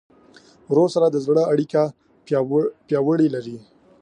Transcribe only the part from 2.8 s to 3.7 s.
پیاوړې لرې.